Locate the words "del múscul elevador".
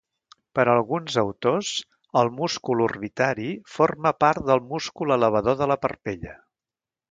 4.51-5.63